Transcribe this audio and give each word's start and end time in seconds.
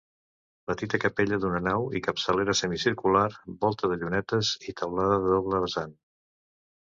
Petita 0.69 0.99
capella 1.01 1.37
d'una 1.41 1.59
nau 1.65 1.83
i 1.99 1.99
capçalera 2.07 2.55
semicircular, 2.61 3.27
volta 3.65 3.91
de 3.91 3.99
llunetes 4.05 4.53
i 4.71 4.75
teulada 4.81 5.19
de 5.27 5.35
doble 5.35 5.61
vessat. 5.67 5.93